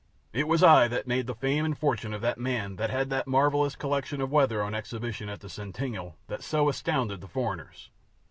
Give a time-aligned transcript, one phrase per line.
[0.33, 3.27] It was I that made the fame and fortune of that man that had that
[3.27, 7.91] marvelous collection of weather on exhibition at the Centennial, that so astounded the foreigners.